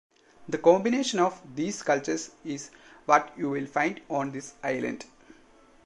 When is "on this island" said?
4.09-5.05